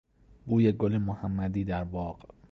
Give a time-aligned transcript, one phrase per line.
[0.45, 2.19] بوی گل محمدی در باغ